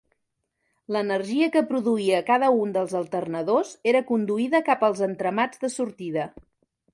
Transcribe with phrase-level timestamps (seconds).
[0.95, 6.27] L'energia que produïa cada un dels alternadors, era conduïda cap als entramats de sortida.